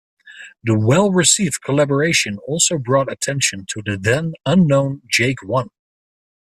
[0.63, 5.67] The well received collaboration also brought attention to the then-unknown Jake One.